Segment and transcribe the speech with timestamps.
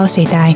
[0.00, 0.54] klausītāji!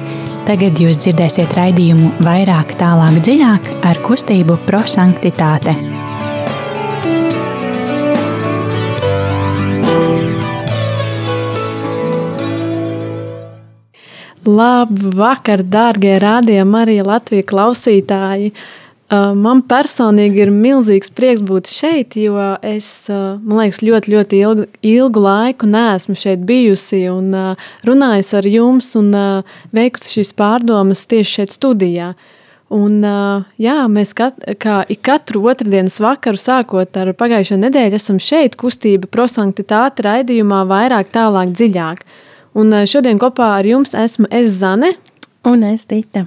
[0.48, 5.74] Tagad jūs dzirdēsiet raidījumu vairāk, tālāk, dziļāk ar kustību prosanktitāte.
[14.48, 18.54] Labvakar, dārgie rādījumi, arī Latvijas klausītāji!
[19.36, 25.24] Man personīgi ir milzīgs prieks būt šeit, jo es, man liekas, ļoti, ļoti ilgu, ilgu
[25.24, 27.28] laiku neesmu šeit bijusi un
[27.84, 29.10] runājusi ar jums un
[29.76, 32.14] veikusi šīs pārdomas tieši šeit studijā.
[32.74, 33.04] Un,
[33.60, 40.06] jā, mēs kat, kā katru otrdienas vakaru, sākot ar pagājušo nedēļu, esam šeit kustība prosanktitāte
[40.08, 42.02] raidījumā vairāk, tālāk, dziļāk.
[42.56, 44.94] Un šodien kopā ar jums esmu es Zane.
[45.44, 46.24] Un es Tita.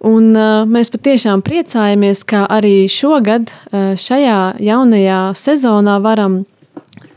[0.00, 6.38] Un, uh, mēs patiešām priecājamies, ka arī šogad, uh, šajā jaunajā sezonā, varam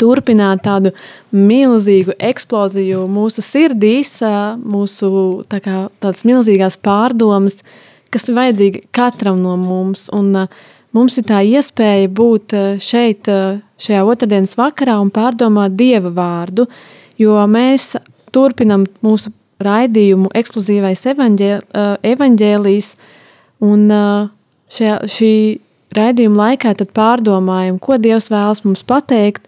[0.02, 0.92] turpināt tādu
[1.32, 5.12] milzīgu eksploziju mūsu sirdīs, uh, mūsu
[5.48, 7.62] tā kā, tādas milzīgās pārdomas,
[8.12, 10.10] kas ir vajadzīgi katram no mums.
[10.12, 13.32] Un, uh, mums ir tā iespēja būt šeit,
[13.80, 16.68] šajā otrdienas vakarā un pārdomāt Dieva vārdu,
[17.16, 17.94] jo mēs
[18.36, 19.32] turpinam mūsu
[19.62, 21.52] raidījumu ekskluzīvais evaņģē,
[22.14, 22.90] evaņģēlijs.
[23.64, 23.86] Un
[24.74, 25.34] šajā, šī
[25.96, 29.46] raidījuma laikā pārdomājam, ko Dievs vēlas mums pateikt.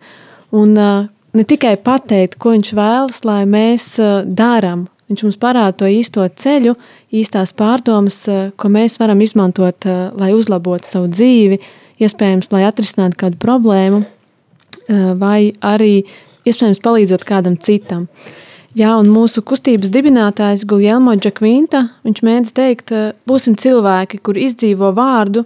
[0.55, 4.87] Un ne tikai pateikt, ko Viņš vēlas, lai mēs darām.
[5.09, 6.73] Viņš mums parāda to īsto ceļu,
[7.13, 8.23] īstās pārdomas,
[8.57, 9.85] ko mēs varam izmantot,
[10.17, 11.59] lai uzlabotu savu dzīvi,
[12.01, 14.01] iespējams, lai atrisinātu kādu problēmu,
[15.21, 16.07] vai arī
[16.45, 18.07] iespējams palīdzot kādam citam.
[18.07, 18.44] Uh,
[18.75, 22.91] Jā, un mūsu kustības dibinātājs Guljelmo Džakvinta, viņš mēdz teikt,
[23.23, 25.45] būsim cilvēki, kur izdzīvo vārdu,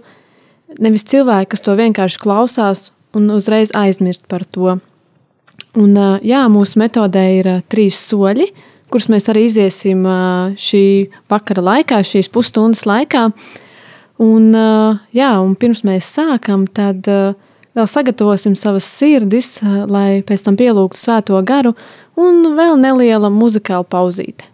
[0.82, 4.80] nevis cilvēki, kas to vienkārši klausās un uzreiz aizmirst par to.
[5.78, 5.94] Un,
[6.26, 8.48] jā, mūsu metodē ir trīs soļi,
[8.90, 10.02] kurus mēs arī iziesim
[10.58, 10.84] šī
[11.30, 13.28] vakara laikā, šīs pusstundas laikā.
[14.26, 14.50] Un,
[15.14, 17.06] jā, un pirms mēs sākam, tad
[17.76, 21.74] vēl sagatavosim savas sirdis, lai pēc tam pielūgtu svēto garu
[22.20, 24.48] un vēl neliela muzikāla pauzīte.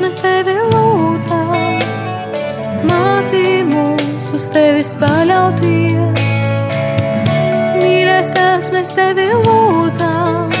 [0.00, 1.80] mēs tevi lūdzam.
[2.88, 6.46] Mācī mums uz tevis paļauties.
[7.80, 10.54] Mīļais tās mēs tevi lūdzam.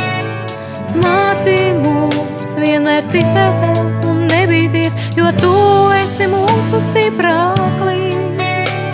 [1.00, 3.64] Mācī mums vienmēr ticēt
[4.10, 5.54] un nebīties, jo tu
[6.00, 8.84] esi mūsu stiprāklis,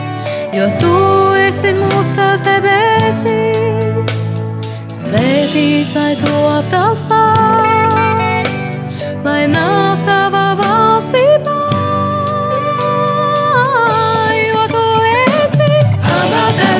[0.54, 0.94] jo tu
[1.42, 4.46] esi mūsu tās debesīs.
[4.94, 8.78] Svētīts, lai to aptavs pārts,
[9.26, 9.95] lai nāk.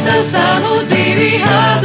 [0.07, 1.43] visu savu dzīvi.
[1.51, 1.76] Ar.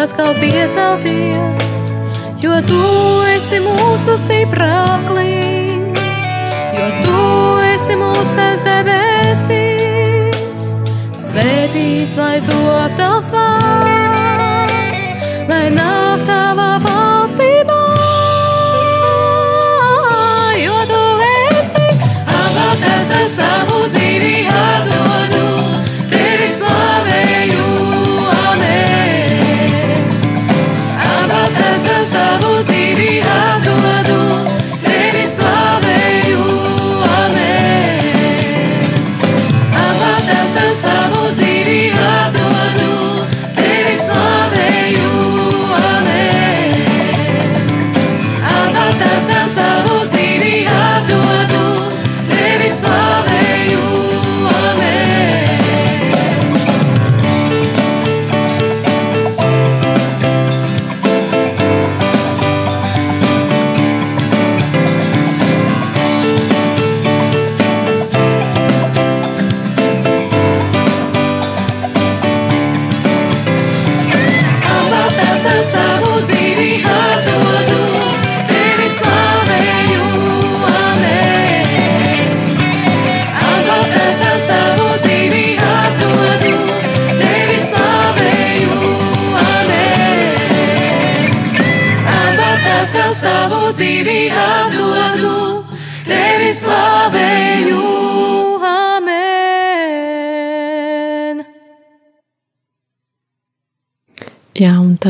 [0.00, 1.90] Atkal piecelties,
[2.40, 2.80] jo tu
[3.34, 6.22] esi mūsu stiprāklīns,
[6.76, 7.24] jo tu
[7.68, 10.70] esi mūsu tas debesīs.
[11.20, 15.12] Svētīts, lai top tavs vārds,
[15.50, 17.82] lai nāk tavā valstībā,
[20.64, 21.84] jo tu esi
[22.38, 23.69] apgādājis savu dzīvi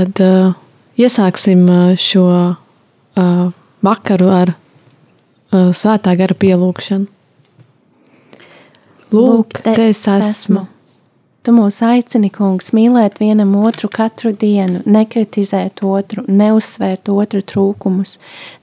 [0.01, 0.53] tad uh,
[1.01, 3.47] iesāksim uh, šo uh,
[3.85, 7.09] vakaru ar uh, svētā gara pielūgšanu.
[9.11, 10.69] Lūk, te, te es esmu.
[11.41, 18.19] Tu mūs aicini, kungs, mīlēt vienam otru katru dienu, nekritizēt otru, neuzsvērt otru trūkumus,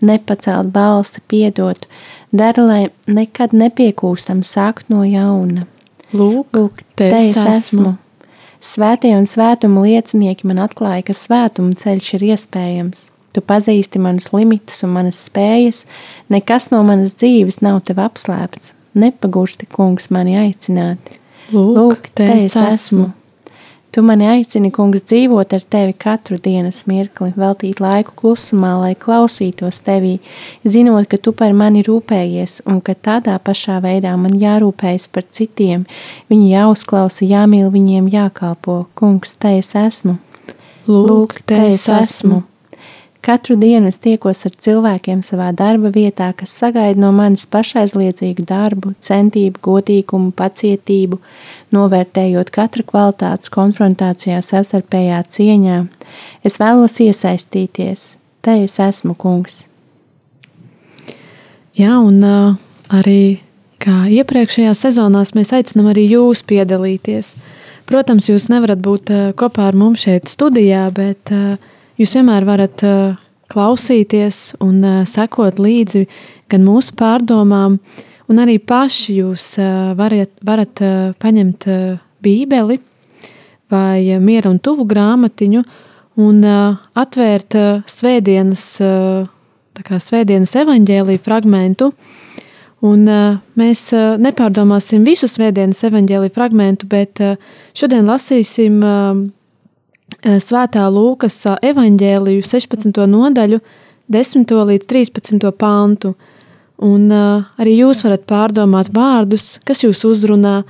[0.05, 1.89] nepacelt balsi, piedot,
[2.31, 5.65] dara, lai nekad nepiekūstam sākt no jauna.
[6.13, 7.97] Lūk, Lūk te, te es esmu.
[8.67, 13.05] Svētie un svētuma liecinieki man atklāja, ka svētuma ceļš ir iespējams.
[13.35, 15.85] Tu pazīsti manus limitus un manas spējas,
[16.33, 18.73] nekas no manas dzīves nav tev apslēpts.
[18.97, 21.13] Nepagūsti, kungs, mani aicināt.
[21.53, 23.11] Lūk, Lūk te, es esmu.
[23.97, 29.79] Tu mani aicini, kungs, dzīvot ar tevi katru dienas mirkli, veltīt laiku klusumā, lai klausītos
[29.87, 30.11] tevī,
[30.61, 35.87] zinot, ka tu par mani rūpējies un ka tādā pašā veidā man jārūpējas par citiem.
[36.29, 38.83] Viņi jāuzklausa, jāmīl, viņiem jākalpo.
[38.93, 40.19] Kungs, te es esmu.
[40.85, 42.43] Lūk, te es esmu.
[43.27, 48.93] Katru dienu es tiekos ar cilvēkiem savā darba vietā, kas sagaida no manis pašaizliedzīgu darbu,
[49.03, 51.17] centību, godīgumu, pacietību,
[51.75, 55.79] novērtējot katra kvalitātes konfrontācijā savstarpējā cieņā.
[56.47, 58.15] Es vēlos iesaistīties.
[58.45, 59.63] Te es esmu kungs.
[61.77, 62.57] Jā, un uh,
[62.93, 63.39] arī
[63.83, 67.35] kā iepriekšējā sezonās mēs aicinām arī jūs piedalīties.
[67.87, 71.57] Protams, jūs nevarat būt uh, kopā ar mums šeit studijā, bet uh,
[71.97, 72.81] Jūs vienmēr varat
[73.49, 76.03] klausīties un sekot līdzi
[76.51, 77.79] gan mūsu pārdomām,
[78.27, 80.83] un arī paši jūs uh, varat,
[81.21, 81.67] paņemt
[82.23, 82.79] Bībeli
[83.71, 85.63] vai miera un tuvu grāmatiņu
[86.23, 87.57] un atvērt
[87.91, 88.63] svētdienas,
[89.85, 91.91] kā svētdienas evaņģēlīju fragmentu.
[92.85, 97.39] Un, uh, mēs uh, nepārdomāsim visu svētdienas evaņģēlīju fragmentu, bet uh,
[97.77, 99.23] šodien lasīsim uh,
[100.17, 102.93] Svētā Lūkas evanģēliju 16.
[103.09, 103.59] nodaļu,
[104.13, 104.53] 10.
[104.69, 105.49] līdz 13.
[105.57, 106.13] pantu.
[106.83, 110.61] Un uh, arī jūs varat pārdomāt vārdus, kas jūs uzrunā.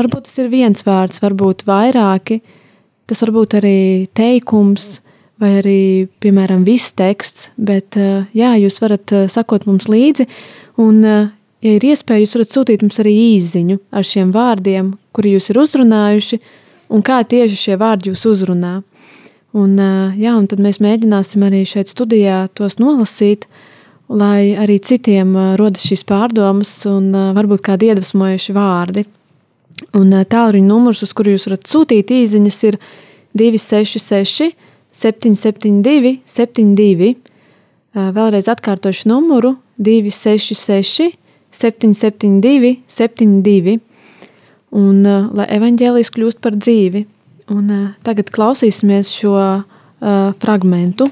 [0.00, 2.40] Varbūt tas ir viens vārds, varbūt vairāki.
[3.10, 3.80] Tas var būt arī
[4.16, 5.02] teikums,
[5.40, 5.82] vai arī,
[6.22, 7.50] piemēram, viss teksts.
[7.60, 10.30] Bet, uh, jā, jūs varat uh, sakot mums līdzi.
[10.80, 11.28] Un, uh,
[11.60, 15.60] ja ir iespēja, jūs varat sūtīt mums arī īziņu ar šiem vārdiem, kuri jūs ir
[15.60, 16.40] uzrunājuši,
[16.88, 18.78] un kā tieši šie vārdi jūs uzrunā.
[19.50, 19.72] Un,
[20.14, 23.48] jā, un tad mēs mēģināsim arī šeit studijā tos nolasīt,
[24.10, 29.04] lai arī citiem rodas šīs pārdomas un varbūt kādi iedvesmojuši vārdi.
[29.96, 32.78] Un tālruņa numurs, uz kuru jūs varat sūtīt īsiņas, ir
[33.38, 34.50] 266,
[34.90, 37.14] 772, 72.
[37.94, 41.14] Vēlreiz atkārtošu numuru 266,
[41.50, 43.78] 772, 72.
[44.70, 45.00] Un
[45.34, 47.06] lai evaņģēlijas kļūst par dzīvi.
[47.50, 49.62] Un, uh, tagad klausīsimies šo uh,
[50.42, 51.08] fragmentu.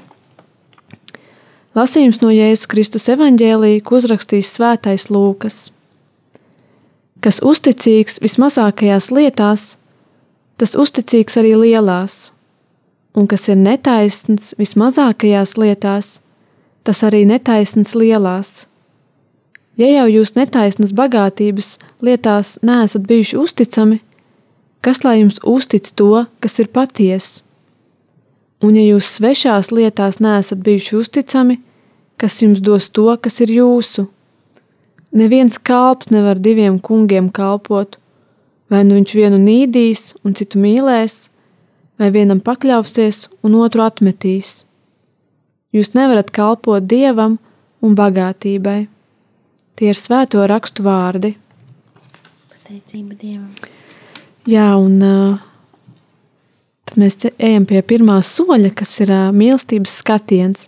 [1.77, 5.69] Lasījums no Jēzus Kristus evanģēlīja, ko uzrakstījis Svētais Lūkas.
[7.21, 9.75] Kas uzticīgs vismazākajās lietās,
[10.57, 12.31] tas uzticīgs arī lielās,
[13.13, 16.17] un kas ir netaisns vismazākajās lietās,
[16.87, 18.65] tas arī netaisns lielās.
[19.79, 24.01] Ja jau jūs netaisnas bagātības lietās neesat bijuši uzticami,
[24.79, 27.43] Kas lai jums uztic to, kas ir patiesa?
[28.59, 31.59] Un ja jūs svešās lietās neesat bijuši uzticami,
[32.19, 34.09] kas jums dos to, kas ir jūsu?
[35.15, 37.95] Neviens kalps nevar diviem kungiem kalpot,
[38.69, 41.29] vai nu viņš vienu nīdīs un citu mīlēs,
[41.99, 44.63] vai vienam pakļausies un otru atmetīs.
[45.73, 47.39] Jūs nevarat kalpot dievam
[47.81, 48.79] un bagātībai.
[49.79, 51.35] Tie ir svēto rakstu vārdi.
[52.51, 53.51] Pateicība dievam.
[54.49, 55.48] Jā, un uh,
[56.89, 60.67] tad mēs ejam pie pirmā soļa, kas ir uh, mīlestības skatiens.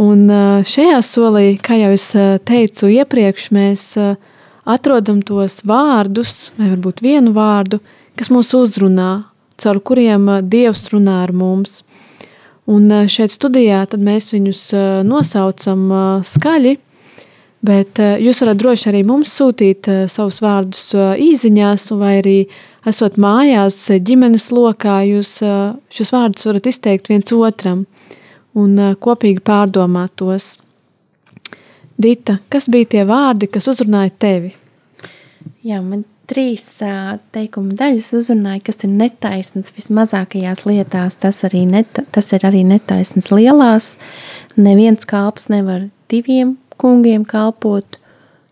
[0.00, 4.16] Un uh, šajā solī, kā jau es uh, teicu iepriekš, mēs uh,
[4.66, 7.80] atrodam tos vārdus, vai varbūt vienu vārdu,
[8.18, 9.28] kas mūs uzrunā,
[9.60, 11.82] caur kuriem uh, Dievs runā ar mums.
[12.66, 16.76] Un uh, šeit studijā mēs viņus uh, nosaucam uh, skaļi,
[17.64, 22.38] bet uh, jūs varat droši arī mums sūtīt uh, savus vārdus uh, īsiņās, vai arī
[22.88, 23.76] esot mājās,
[24.06, 25.36] ģimenes lokā, jūs
[25.94, 27.84] šos vārdus varat izteikt viens otram
[28.54, 30.54] un kopīgi pārdomāt tos.
[31.94, 34.50] Dita, kas bija tie vārdi, kas uzrunāja tevi?
[35.64, 36.66] Jā, man trīs
[37.34, 41.18] teikuma daļas uzrunāja, kas ir netaisns vismazākajās lietās.
[41.22, 43.94] Tas, arī neta, tas ir arī netaisns lielās.
[44.56, 47.98] Neviens kalps nevar diviem kungiem kalpot,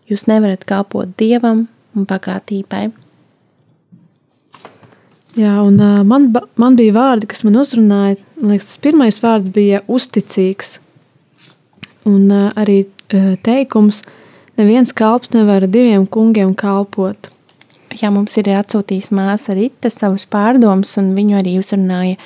[0.09, 2.87] jūs nevarat kalpot dievam un bagātībai.
[5.33, 6.27] Jā, un uh, man,
[6.61, 8.19] man bija vārdi, kas man uzrunāja.
[8.37, 10.75] Man liekas, tas pirmais vārds bija uzticīgs.
[12.09, 14.03] Un uh, arī uh, teikums,
[14.61, 17.31] neviens kalps nevar diviem kungiem kalpot.
[17.97, 22.17] Jā, mums ir atsūtījis māsa Rita savus pārdomus, un viņu arī uzrunāja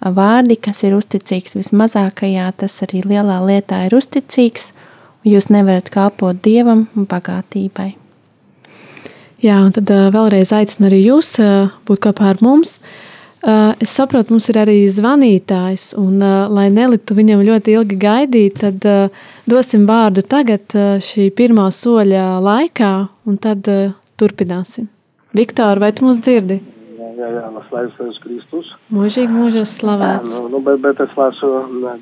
[0.00, 4.72] vārdi, kas ir uzticīgs vismazākajā, tas arī lielā lietā ir uzticīgs,
[5.26, 7.99] jūs nevarat kalpot dievam un bagātībai.
[9.40, 11.38] Jā, un tad vēlreiz aicinu arī jūs
[11.88, 12.78] būt kopā ar mums.
[13.40, 16.20] Es saprotu, mums ir arī zvanītājs, un,
[16.52, 18.84] lai neliktu viņam ļoti ilgi gaidīt, tad
[19.48, 22.92] dosim vārdu tagad šī pirmā soļa laikā,
[23.24, 23.64] un tad
[24.20, 24.90] turpināsim.
[25.32, 26.60] Viktor, vai tu mūs dzirdi?
[27.00, 28.68] Jā, jā, jā slavēts Kristus.
[28.92, 30.36] Mūžīgi mūžos slavēts.
[30.36, 31.50] Jā, nu, nu, bet, bet es lasu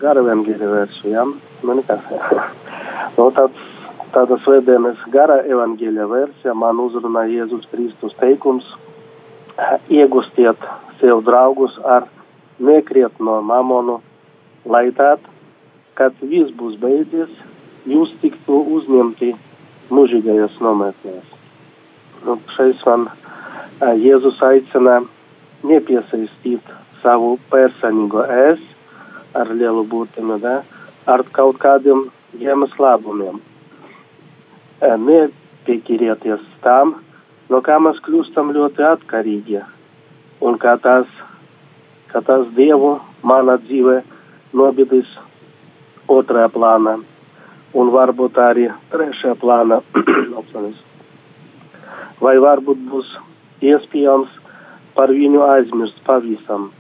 [0.00, 1.24] gara evangēļa versiju, jā?
[1.62, 2.02] Nu, nekas.
[3.18, 3.66] nu, tāds
[4.08, 8.64] Tāda svētdienas gara evaņģēļa versija man uzrunā Jēzus Kristus teikums
[9.92, 10.62] iegustiet
[11.00, 12.06] sev draugus ar
[12.58, 13.98] nekrietno mamonu,
[14.64, 15.20] lai tad,
[16.00, 17.28] kad viss būs beidzies,
[17.84, 19.34] jūs tiktu uzņemti
[19.92, 21.28] mūžīgajās nometnēs.
[22.24, 23.10] Nu, šeit man
[24.00, 25.02] Jēzus aicina
[25.68, 26.72] nepiesaistīt
[27.02, 28.64] savu personīgo es
[29.36, 30.56] ar lielu būtību,
[31.12, 32.08] ar kaut kādiem
[32.40, 32.72] ģemas
[34.80, 35.32] labumiem
[35.68, 36.94] nepiekirieties tam,
[37.50, 39.60] no kā mēs kļūstam ļoti atkarīgi,
[40.40, 41.06] un kā tas,
[42.12, 44.02] kā tas Dievu mana dzīve
[44.56, 45.08] nobidis
[46.08, 46.98] otrajā plānā,
[47.74, 49.82] un varbūt arī trešajā plānā.
[52.20, 53.10] Vai varbūt būs
[53.62, 54.30] iespējams
[54.96, 56.72] par viņu aizmirst pavisam.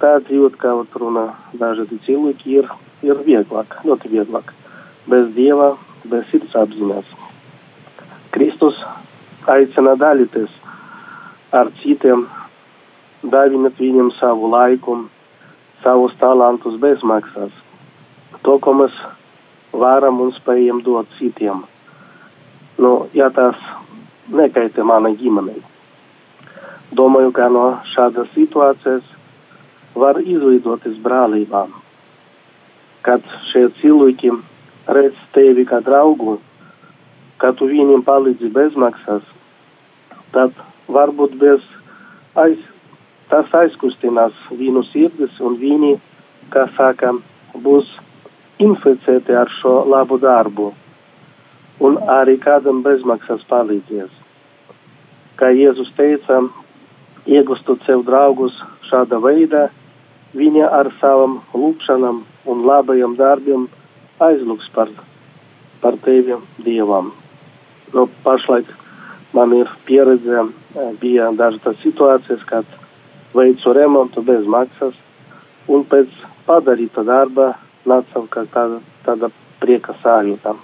[0.00, 2.66] Tā dzīvot, kā runā dažādi cilvēki, ir,
[3.02, 4.52] ir vieglāk, ļoti vieglāk.
[5.08, 5.76] Bez Dieva
[6.10, 7.12] bez sirds apziņas.
[8.34, 8.78] Kristus
[9.50, 10.52] aicina dalīties
[11.56, 12.26] ar citiem,
[13.22, 14.98] dāvinot viņiem savu laiku,
[15.84, 17.54] savus talantus bez maksas.
[18.42, 18.94] To, ko mēs
[19.72, 21.64] varam un spējam dot citiem.
[22.78, 23.56] Nu, ja tas
[24.28, 25.62] nekaitē manai ģimenei.
[26.96, 29.06] Domāju, ka no šādas situācijas
[29.96, 31.72] var izveidoties brālībām,
[33.06, 34.32] kad šie cilvēki
[34.86, 36.38] redz tevi kā draugu,
[37.42, 39.24] ka tu viņiem palīdzi bezmaksas,
[40.32, 40.54] tad
[40.88, 41.64] varbūt bez
[42.38, 42.58] aiz,
[43.30, 45.96] tas aizkustinās viņu sirdis un viņi,
[46.54, 47.12] kā saka,
[47.56, 47.88] būs
[48.62, 50.72] inficēti ar šo labu darbu
[51.80, 54.12] un arī kādam bezmaksas palīdzies.
[55.36, 56.40] Kā Jēzus teica,
[57.28, 58.54] iegustot sev draugus
[58.88, 59.66] šāda veida,
[60.36, 63.66] viņa ar savam lūkšanam un labajiem darbiem
[64.22, 64.90] aizlūgs par,
[65.82, 67.12] par tevi Dievam.
[67.94, 68.68] Nu, pašlaik
[69.36, 72.64] man ir pieredze, e, bija dažas situācijas, kad
[73.36, 74.94] veicu remontu bez maksas,
[75.68, 76.12] un pēc
[76.46, 77.54] padarīta darba
[77.86, 79.30] nāca kā tāda, tāda
[79.60, 80.56] prieka sajūta.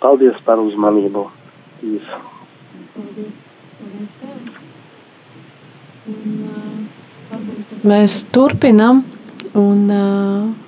[0.00, 1.26] Paldies par uzmanību.
[1.80, 2.08] Paldies.
[3.78, 4.36] Paldies tev.
[6.06, 9.02] Un, uh, mēs turpinām
[9.58, 10.65] un uh,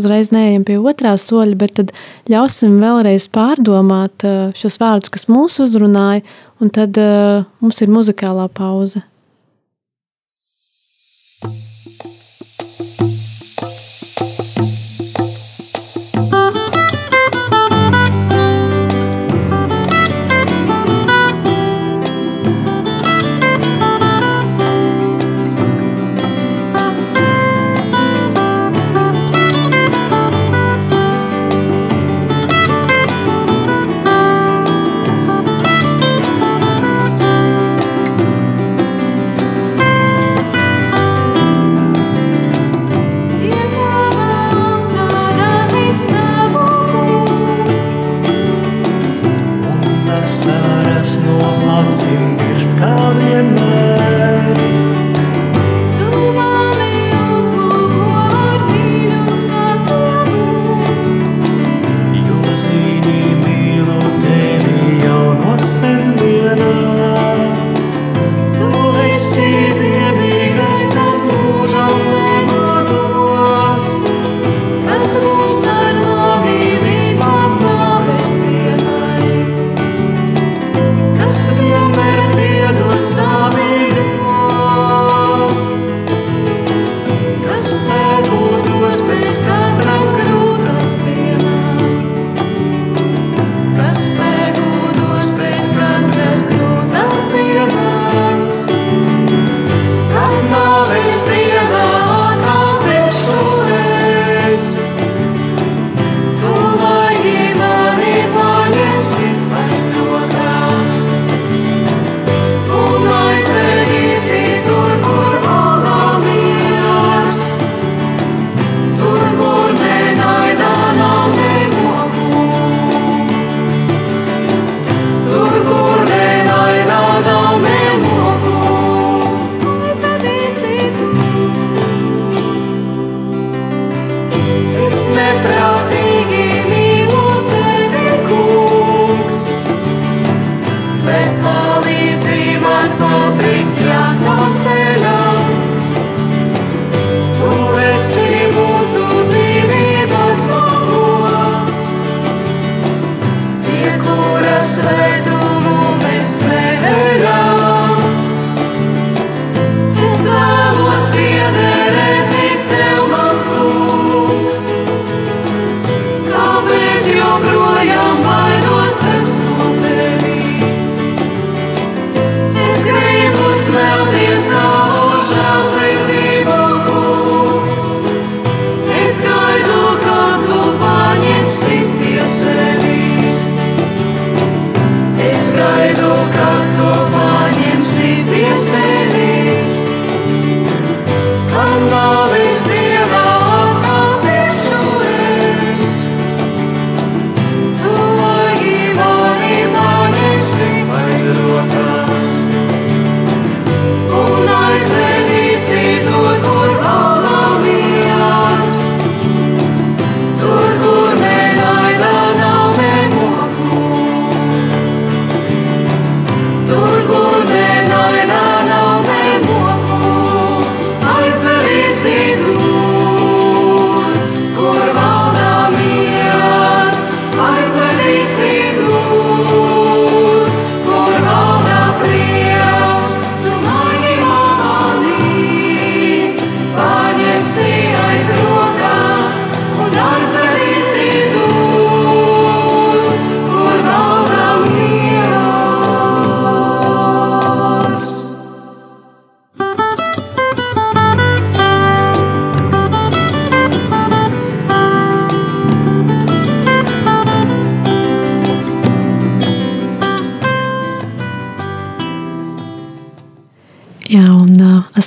[0.00, 1.94] uzreiz neejam pie otrā soļa, bet tad
[2.32, 6.24] ļausim vēlreiz pārdomāt uh, šos vārdus, kas mūs uzrunāja,
[6.60, 9.04] un tad uh, mums ir muzikālā pauze.
[50.30, 51.38] asaras no
[51.80, 54.89] acīm mirst kā vienmēr.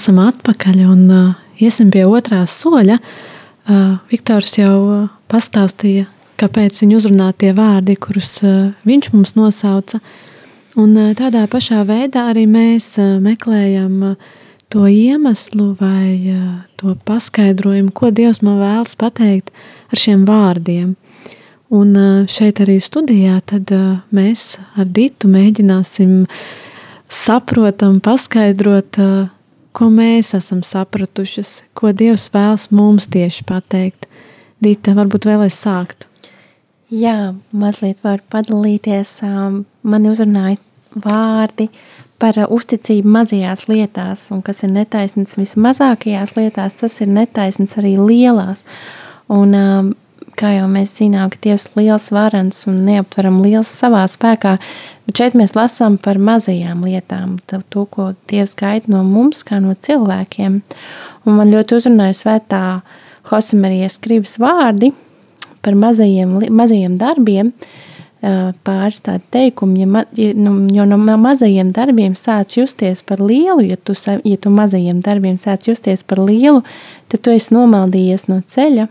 [0.04, 1.28] Esam atpakaļ un uh,
[1.64, 2.98] iesim pie otrā soļa.
[3.64, 6.10] Uh, Viktors jau uh, pastāstīja,
[6.42, 10.02] kāpēc viņa uzrunā tie vārdi, kurus uh, viņš mums nosauca.
[10.76, 14.34] Un uh, tādā pašā veidā arī mēs uh, meklējam uh,
[14.74, 16.42] to iemeslu vai uh,
[16.76, 19.56] to paskaidrojumu, ko Dievs man vēlas pateikt
[19.88, 20.98] ar šiem vārdiem.
[21.72, 26.44] Un uh, šeit arī studijā tad uh, mēs ar Ditu mēģināsim uh,
[27.08, 29.00] saprotam, paskaidrot,
[29.74, 34.08] ko mēs esam sapratušas, ko Dievs vēlas mums tieši pateikt.
[34.64, 36.08] Dita, varbūt vēlēs sākt.
[36.94, 39.18] Jā, mazliet var padalīties.
[39.84, 40.60] Man uzrunāja
[41.04, 41.70] vārdi
[42.22, 48.64] par uzticību mazajās lietās, un kas ir netaisnīgs vismazākajās lietās, tas ir netaisnīgs arī lielās.
[49.34, 49.58] Un,
[50.40, 54.58] kā jau mēs zinām, ka Dievs ir liels varens un neaptveram liels savā spēkā,
[55.04, 59.76] Bet šeit mēs lasām par mazajām lietām, to, ko Dievs gaida no mums, kā no
[59.76, 60.62] cilvēkiem.
[61.28, 62.62] Un man ļoti uzrunāja svētā
[63.28, 64.94] Hosemarijas krivas vārdi
[65.64, 67.52] par mazajiem, mazajiem darbiem,
[68.64, 73.60] pāris tādi teikumi, ja, ma, ja, nu, jo no mazajiem darbiem sāc justies par lielu,
[73.68, 76.64] ja tu, ja tu mazajiem darbiem sāc justies par lielu,
[77.12, 78.88] tad tu esi nomaldījies no ceļa,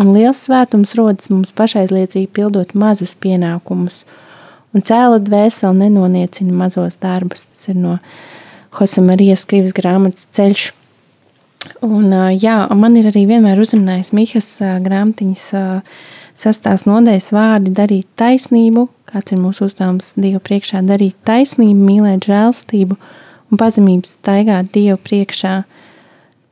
[0.00, 4.02] un liels svētums rodas mums pašaizliedzīgi pildot mazus pienākumus–
[4.74, 7.46] un cēla dvēseli nenoniecina mazos darbus.
[7.52, 7.98] Tas ir no
[8.74, 10.66] Hosamarijas Krīvas grāmatas ceļš.
[11.86, 14.48] Un, jā, man ir arī vienmēr uzrunājis Mihas
[14.84, 15.44] grāmatiņas
[16.36, 22.98] sastās nodeļas vārdi darīt taisnību, kāds ir mūsu uzdevums Dievu priekšā darīt taisnību, mīlēt žēlstību
[22.98, 25.54] un pazemību staigāt Dievu priekšā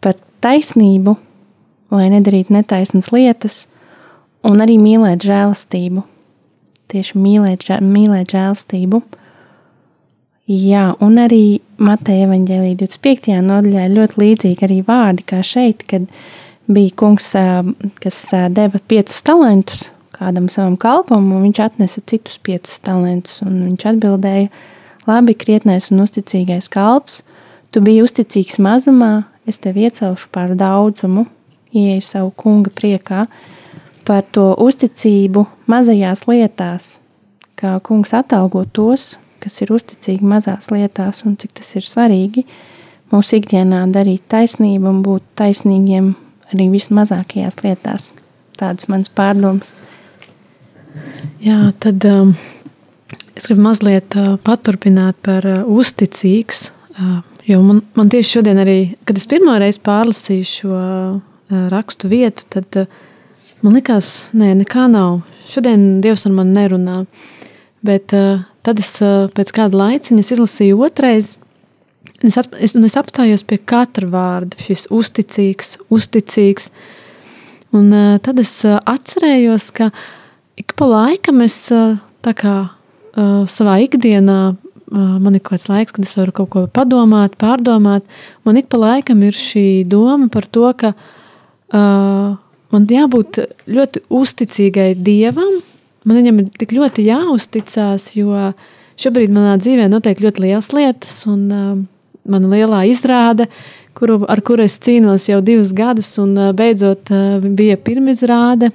[0.00, 1.18] par taisnību,
[1.92, 3.66] lai nedarītu netaisnas lietas,
[4.46, 6.06] un arī mīlēt žēlastību
[6.92, 9.00] tieši mīlēt, mīlēt žēlstību.
[10.52, 13.38] Jā, un arī Mateja evaņģēlī 25.
[13.46, 16.08] nodaļā ļoti līdzīgi arī vārdi, kā šeit, kad
[16.72, 17.30] bija kungs,
[18.02, 18.20] kas
[18.52, 19.86] deva piecus talantus
[20.22, 24.50] kādam savam kalpam, un viņš atnesa citus piecus talantus, un viņš atbildēja,
[25.08, 27.22] labi, krietnais un uzticīgais kalps,
[27.74, 31.24] tu biji uzticīgs mazumā, es tevi iecelšu par daudzumu,
[31.74, 33.26] ieeju savu kunga priekā,
[34.06, 36.96] par to uzticību mazajās lietās,
[37.58, 42.44] kā kungs atalgo tos, kas ir uzticīgi mazās lietās, un cik tas ir svarīgi
[43.12, 46.12] mūsu ikdienā darīt taisnību un būt taisnīgiem
[46.52, 48.12] arī vismazākajās lietās.
[48.58, 49.74] Tādas manas pārdomas.
[51.42, 52.34] Jā, tad um,
[53.34, 58.78] es gribu mazliet uh, paturpināt par uh, uzticīgs, uh, jo man, man tieši šodien arī,
[59.08, 62.86] kad es pirmo reizi pārlasīju šo uh, rakstu vietu, tad
[63.62, 65.20] Man liekas, nē, nekā nav.
[65.46, 67.04] Šodien Dievs ar mani nerunā.
[67.86, 68.90] Bet tad es
[69.36, 71.36] pēc kāda laiciņa izlasīju otrais.
[72.26, 76.72] Es, es, es apstājos pie katra vārda, šis uzticīgs, uzticīgs.
[77.70, 77.94] Un
[78.26, 79.92] tad es atcerējos, ka
[80.58, 82.56] ik pa laikam es tā kā
[83.14, 84.40] savā ikdienā
[84.92, 88.02] man ir kaut kāds laiks, kad es varu kaut ko padomāt, pārdomāt.
[88.42, 90.96] Man ik pa laikam ir šī doma par to, ka
[91.72, 92.36] uh,
[92.72, 95.60] man jābūt ļoti uzticīgai Dievam.
[96.08, 98.52] Man viņam ir tik ļoti jāuzticas, jo
[99.00, 101.74] šobrīd manā dzīvē notiek ļoti lielas lietas, un uh,
[102.28, 103.48] mana lielā izrāde,
[103.98, 108.72] kuru, ar kuru es cīnos jau divus gadus, un uh, beidzot uh, bija pirmizrāde.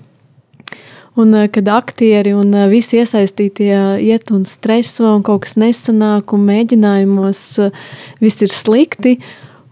[1.18, 3.74] Un, uh, kad aktieri un uh, visi iesaistītie
[4.06, 7.86] iet un streso, un kaut kas nesanāk, un mēģinājumos uh,
[8.22, 9.18] viss ir slikti.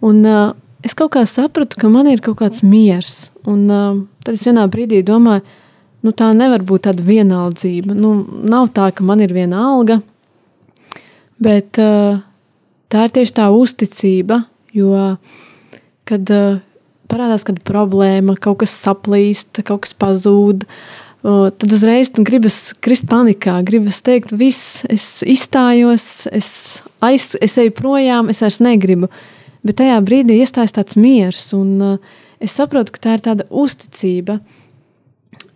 [0.05, 0.25] Un,
[0.85, 3.29] es kaut kā sapratu, ka man ir kaut kāds miers.
[3.49, 5.43] Un uh, tad es vienā brīdī domāju,
[6.05, 7.95] nu tā nevar būt tāda vienaldzība.
[7.97, 8.13] Nu,
[8.45, 9.99] nav tā, ka man ir viena alga,
[11.41, 12.21] bet uh,
[12.93, 14.43] tā ir tieši tā uzticība,
[14.77, 14.93] jo
[16.05, 16.61] kad uh,
[17.09, 20.67] parādās kāda problēma, kaut kas saplīst, kaut kas pazūd.
[21.25, 26.49] Uh, tad uzreiz gribas krist panikā, gribas teikt, viss, es izstājos, es,
[27.01, 29.09] aiz, es eju projām, es vairs negribu.
[29.09, 29.31] Uh,
[29.65, 34.39] Bet tajā brīdī iestājas tāds miers, un uh, es saprotu, ka tā ir tāda uzticība.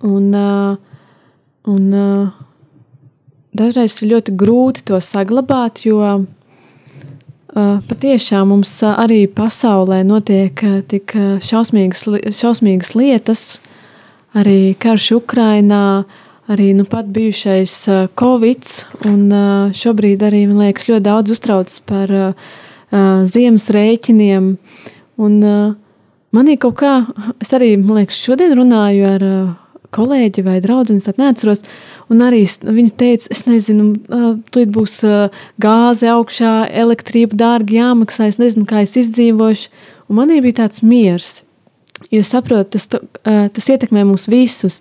[0.05, 0.79] Un, uh,
[1.69, 2.29] un uh,
[3.53, 6.23] dažreiz ir ļoti grūti to saglabāt, jo uh,
[7.89, 11.13] patiešām mums arī pasaulē notiek uh, tik
[11.45, 12.07] šausmīgas,
[12.39, 13.43] šausmīgas lietas,
[14.33, 15.83] arī karš Ukrainā,
[16.49, 18.73] arī nu pat bijušais uh, Covid,
[19.11, 22.49] un uh, šobrīd arī, man liekas, ļoti daudz uztrauc par uh,
[22.91, 24.51] uh, ziemas rēķiniem.
[25.19, 25.73] Un, uh,
[26.35, 26.93] manī kaut kā,
[27.41, 29.49] es arī, man liekas, šodien runāju ar uh,
[29.95, 31.63] kolēģi vai draugs, tad neatceros.
[32.09, 33.91] Un arī viņa teica, es nezinu,
[34.49, 34.95] tur būs
[35.61, 39.69] gāze augšā, elektrība dārgi jāmaksā, es nezinu, kā es izdzīvošu.
[40.09, 41.43] Un manī bija tāds miers,
[42.09, 42.89] jo es saprotu, tas,
[43.25, 44.79] tas ietekmē mūs visus.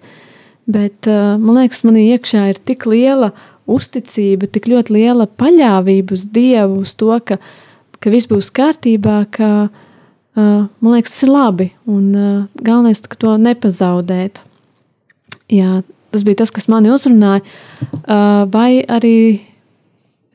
[0.69, 3.35] Bet man liekas, manī iekšā ir tik liela
[3.69, 7.37] uzticība, tik ļoti liela paļāvība uz Dievu, uz to, ka,
[8.03, 9.69] ka viss būs kārtībā, ka
[10.39, 11.73] man liekas, tas ir labi.
[11.91, 12.13] Un
[12.63, 14.45] galvenais, ka to nepazaudēt
[15.53, 15.83] jā,
[16.13, 17.45] tas bija tas, kas mani uzrunāja.
[18.05, 19.45] Uh, vai arī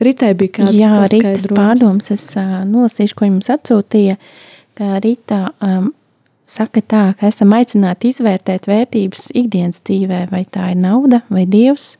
[0.04, 2.10] Ritai bija kāds Jā, Ritas pārdoms.
[2.12, 4.18] Es uh, nolasīšu, ko jums atsūtīja.
[4.74, 5.92] Ka Rita um,
[6.50, 11.94] saka tā, ka esam aicināti izvērtēt vērtības ikdienas dzīvē, vai tā ir nauda, vai dievs,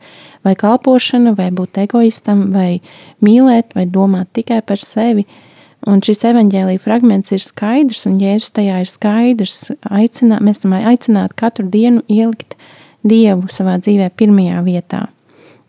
[0.45, 2.83] vai kalpošana, vai būt egoistam, vai
[3.25, 5.25] mīlēt, vai domāt tikai par sevi.
[5.91, 9.59] Un šis evanģēlīja fragments ir skaidrs, un jēzus tajā ir skaidrs.
[9.93, 12.57] Aicinā, mēs esam aicināti katru dienu ielikt
[13.05, 15.03] Dievu savā dzīvē pirmajā vietā.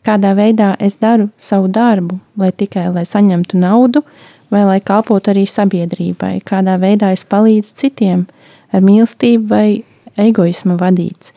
[0.05, 4.05] Kādā veidā es daru savu darbu, lai tikai lai saņemtu naudu,
[4.53, 8.23] vai lai kalpotu arī sabiedrībai, kādā veidā es palīdzu citiem
[8.71, 9.67] ar mīlestību vai
[10.15, 11.33] egoismu vadīts.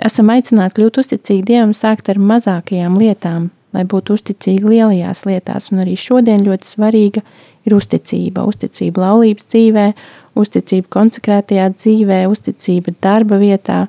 [0.00, 5.82] Esam aicināti kļūt uzticīgi Dievam, sākt ar mazākajām lietām, lai būtu uzticīgi lielajās lietās, un
[5.84, 8.44] arī šodien ļoti svarīga ir uzticība.
[8.48, 9.86] Uzticība laulības dzīvē,
[10.38, 13.86] uzticība konsekrētajā dzīvē, uzticība darba vietā,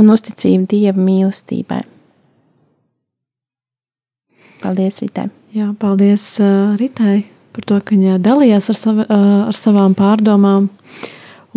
[0.00, 1.82] un uzticību Dieva mīlestībai.
[4.60, 5.28] Paldies, Ritai!
[5.56, 10.68] Jā, paldies uh, Ritai par to, ka viņa dalījās ar, savi, uh, ar savām pārdomām.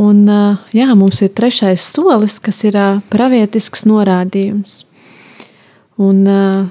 [0.01, 4.81] Un, uh, jā, mums ir trešais solis, kas ir uh, pravietisks norādījums.
[6.01, 6.63] Un, uh,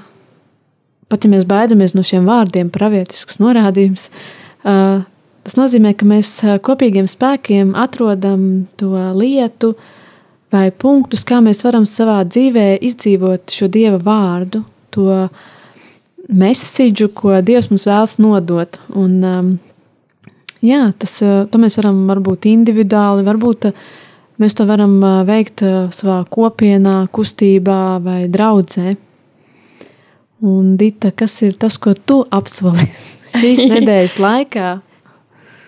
[1.07, 7.07] pat ja mēs baidamies no šiem vārdiem, pravietisks norādījums, uh, tas nozīmē, ka mēs kopīgiem
[7.09, 9.73] spēkiem atrodam to lietu,
[10.53, 15.27] vai punktus, kā mēs varam savā dzīvē izdzīvot šo Dieva vārdu, to
[16.29, 18.77] mēsīdžu, ko Dievs mums vēlas nodot.
[18.95, 19.49] Un, um,
[20.63, 23.71] jā, tas, uh, to mēs varam varbūt individuāli, varbūt
[24.41, 24.95] mēs to varam
[25.27, 25.63] veikt
[25.95, 28.95] savā kopienā, kustībā vai draudzē.
[30.43, 34.71] Un, Dita, kas ir tas, ko tu apsolīsi šīs nedēļas laikā?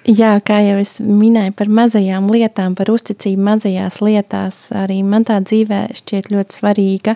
[0.06, 5.39] Jā, kā jau es minēju par mazajām lietām, par uzticību mazajās lietās, arī man tā
[5.41, 7.15] dzīvē šķiet ļoti svarīga.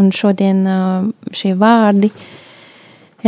[0.00, 0.64] Un šodien
[1.36, 2.08] šie vārdi,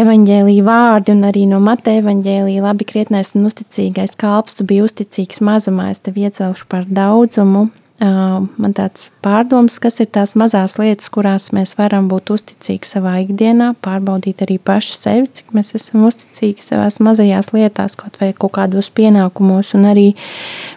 [0.01, 5.45] evaņģēlīja vārdi un arī no Mateja evaņģēlīja labi krietnais un uzticīgais kalps, tu biji uzticīgs
[5.45, 7.69] mazumā, es tevi iecelšu par daudzumu
[8.01, 13.73] man tāds pārdoms, kas ir tās mazās lietas, kurās mēs varam būt uzticīgi savā ikdienā,
[13.81, 18.91] pārbaudīt arī paši sevi, cik mēs esam uzticīgi savās mazajās lietās, kaut vai kaut kādos
[18.93, 20.11] pienākumos, un arī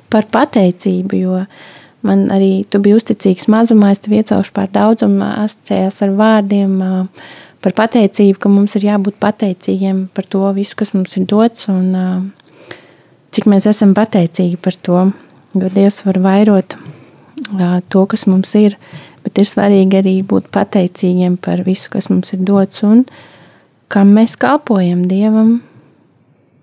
[0.10, 1.42] par pateicību, jo
[2.08, 6.78] man arī tu biji uzticīgs mazumā, es tev iecelšu par daudzumu, asociējās ar vārdiem
[7.60, 12.32] par pateicību, ka mums ir jābūt pateicīgiem par to visu, kas mums ir dots, un
[13.36, 15.04] cik mēs esam pateicīgi par to,
[15.60, 16.78] jo Dievs var vairot
[17.90, 18.78] to, kas mums ir,
[19.26, 23.06] bet ir svarīgi arī būt pateicīgiem par visu, kas mums ir dots un
[23.90, 25.58] kam mēs kalpojam Dievam,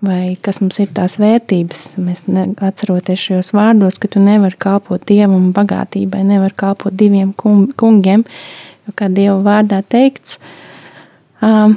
[0.03, 1.83] vai kas mums ir tās vērtības.
[1.99, 2.23] Mēs
[2.63, 8.23] atceroties šajos vārdos, ka tu nevari kalpot Dievam bagātībai, nevari kalpot diviem kungiem,
[8.87, 10.37] jo kā Dieva vārdā teikts,
[11.43, 11.75] um,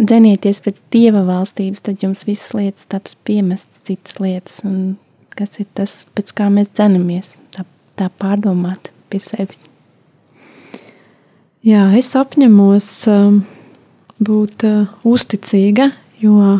[0.00, 4.96] dzenieties pēc Dieva valstības, tad jums visas lietas taps piemestas citas lietas, un
[5.38, 7.36] kas ir tas, pēc kā mēs dzenamies.
[7.94, 9.62] Tā pārdomāt pie sevis.
[11.64, 13.36] Jā, es apņemos um,
[14.20, 15.88] būt uh, uzticīga,
[16.20, 16.58] jo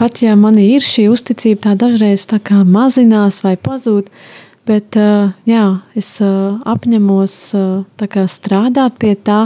[0.00, 4.08] pat ja man ir šī uzticība, tā dažreiz tā kā mazinās vai pazūd,
[4.66, 7.36] bet uh, jā, es uh, apņemos
[8.00, 9.44] kā, strādāt pie tā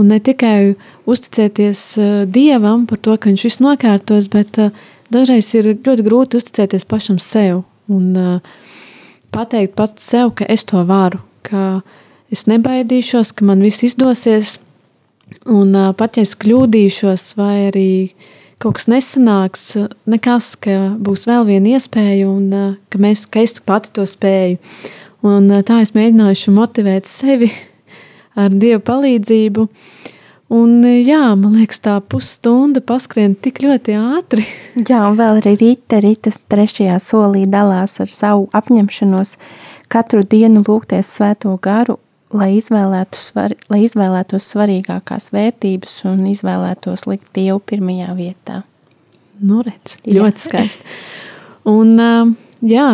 [0.00, 1.84] un ne tikai uzticēties
[2.32, 4.56] Dievam par to, ka Viņš visu nokārtos, bet
[5.12, 7.66] dažreiz ir ļoti grūti uzticēties pašam sev.
[7.90, 8.60] Un, uh,
[9.34, 11.80] pateikt pats sev, ka es to varu, ka
[12.32, 14.58] es nebaidīšos, ka man viss izdosies.
[15.46, 17.90] Un pat ja es kļūdīšos, vai arī
[18.60, 19.64] kaut kas nesanāks,
[20.10, 24.58] nekas, ka būs vēl viena iespēja, un ka, mēs, ka es pati to spēju.
[25.26, 27.50] Un tā es mēģināšu motivēt sevi
[28.40, 29.66] ar Dieva palīdzību.
[30.50, 34.42] Un, jā, man liekas, tā pusstunda paskrien tik ļoti ātri.
[34.90, 39.36] Jā, un vēl arī Rīta, Rītas trešajā solī dalās ar savu apņemšanos
[39.90, 42.00] katru dienu lūgties svēto garu,
[42.34, 48.60] lai, izvēlētu svar, lai izvēlētos svarīgākās vērtības un izvēlētos likt Dievu pirmajā vietā.
[49.38, 50.98] Nu, redz, ļoti skaisti.
[51.70, 51.94] Un,
[52.66, 52.90] jā,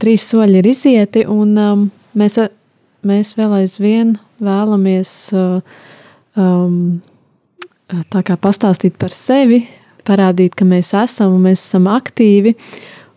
[0.00, 1.52] trīs soļi ir izieti, un
[2.16, 2.40] mēs
[3.06, 5.12] mēs vēl aizvien vēlamies
[6.36, 7.00] um,
[8.12, 9.62] tā kā pastāstīt par sevi,
[10.06, 12.54] parādīt, ka mēs esam un mēs esam aktīvi.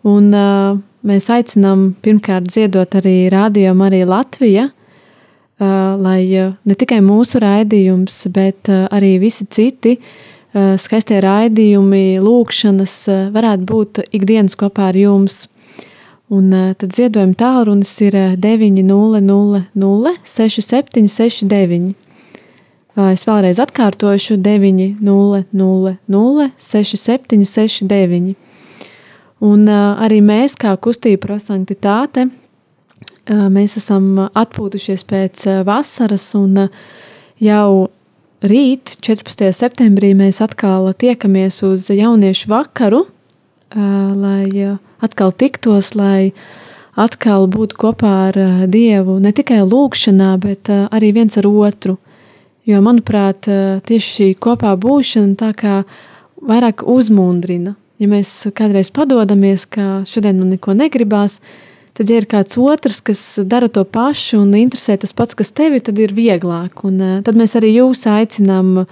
[0.06, 5.66] Un, uh, mēs aicinām pirmkārt ziedot arī Rādio Marija Latvija, uh,
[6.02, 12.96] lai uh, ne tikai mūsu raidījums, bet uh, arī visi citi uh, skaistie raidījumi, lūkšanas
[13.10, 15.46] uh, varētu būt ikdienas kopā ar jums.
[16.30, 22.05] Un uh, tad ziedojuma tālrunis ir 900 6769.
[22.96, 25.42] Es vēlreiz atkārtošu 900
[26.56, 28.30] 6769.
[29.44, 32.30] Un arī mēs, kā kustība prosanktitāte,
[33.28, 36.70] mēs esam atpūtušies pēc vasaras, un
[37.36, 37.90] jau
[38.40, 39.52] rīt, 14.
[39.52, 43.04] septembrī, mēs atkal tiekamies uz jauniešu vakaru,
[43.76, 46.32] lai atkal tiktos, lai
[46.96, 48.40] atkal būtu kopā ar
[48.72, 51.98] Dievu ne tikai lūgšanā, bet arī viens ar otru.
[52.66, 53.46] Jo, manuprāt,
[53.86, 55.74] tieši šī kopā būšana tā kā
[56.42, 57.76] vairāk uzmundrina.
[58.02, 61.38] Ja mēs kādreiz padodamies, ka šodien man neko negribās,
[61.94, 65.78] tad, ja ir kāds otrs, kas dara to pašu un interesē tas pats, kas tevi,
[65.78, 66.82] tad ir vieglāk.
[66.84, 68.82] Un tad mēs arī jūs aicinām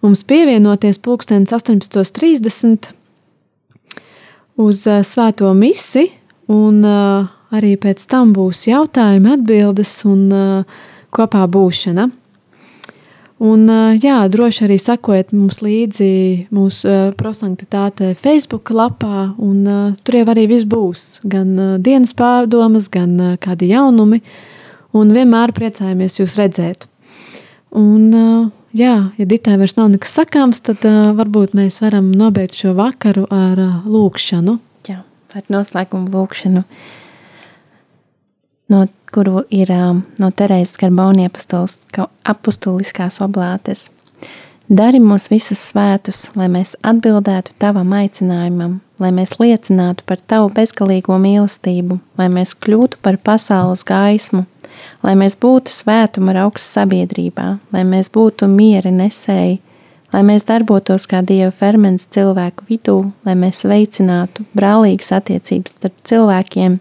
[0.00, 2.90] mums pievienoties pulkstenis 18.30
[4.56, 6.08] uz svēto misi,
[6.48, 6.80] un
[7.52, 10.30] arī pēc tam būs jautājumi, atbildes un
[11.12, 12.08] kopā būšana.
[13.36, 13.68] Un,
[14.00, 16.08] jā, droši arī sekojiet mums līdzi
[16.56, 21.02] mūsu uh, prosanktitāte Facebook lapā, un uh, tur jau arī viss būs.
[21.28, 21.52] Gan
[21.84, 24.22] dienas pārdomas, gan kādi jaunumi,
[24.96, 26.88] un vienmēr priecājamies jūs redzēt.
[27.76, 28.08] Un,
[28.72, 30.86] jā, ja Ditai vairs nav nekas sakāms, tad
[31.18, 34.56] varbūt mēs varam nobeigt šo vakaru ar lūkšanu.
[34.88, 35.02] Jā,
[35.36, 36.64] ar noslēgumu lūkšanu.
[38.68, 39.70] No kuru ir
[40.18, 41.30] no Terēzes Karbonija
[42.26, 43.86] apustuliskās oblātes.
[44.66, 51.14] Dari mūs visus svētus, lai mēs atbildētu tavam aicinājumam, lai mēs liecinātu par tavu bezgalīgo
[51.22, 54.42] mīlestību, lai mēs kļūtu par pasaules gaismu,
[55.06, 59.60] lai mēs būtu svētuma augstas sabiedrībā, lai mēs būtu miera nesēji,
[60.10, 66.80] lai mēs darbotos kā dieva ferments cilvēku vidū, lai mēs veicinātu brālīgas attiecības starp cilvēkiem,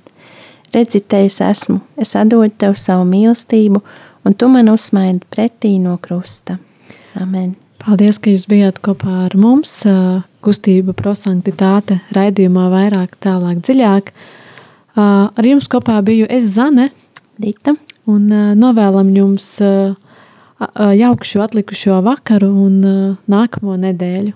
[0.76, 3.82] redzi, te es esmu, es atdodu tev savu mīlestību,
[4.26, 6.60] un tu man uzsmaidi pretī no krusta.
[7.16, 7.56] Amen.
[7.86, 9.84] Paldies, ka jūs bijāt kopā ar mums.
[10.46, 14.10] Kustība prosanktitāte raidījumā vairāk, tālāk, dziļāk.
[14.98, 16.90] Ar jums kopā biju es Zane.
[17.42, 17.76] Dita.
[18.10, 19.48] Un novēlam jums
[21.02, 22.82] jaukšu atlikušo vakaru un
[23.30, 24.34] nākamo nedēļu.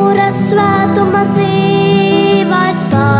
[0.00, 3.19] mūra svētuma dzīvais pār.